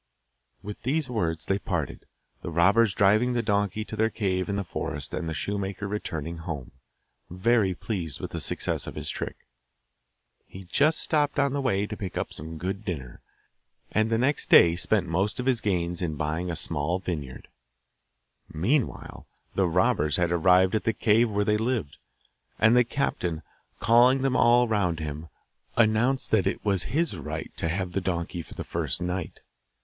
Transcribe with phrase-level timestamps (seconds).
[0.63, 2.07] With these words they parted,
[2.41, 6.37] the robbers driving the donkey to their cave in the forest and the shoemaker returning
[6.39, 6.71] home,
[7.29, 9.35] very pleased with the success of his trick.
[10.47, 13.21] He just stopped on the way to pick up a good dinner,
[13.91, 17.47] and the next day spent most of his gains in buying a small vineyard.
[18.51, 21.99] Meanwhile the robbers had arrived at the cave where they lived,
[22.57, 23.43] and the captain,
[23.79, 25.27] calling them all round him,
[25.77, 29.41] announced that it as his right to have the donkey for the first night.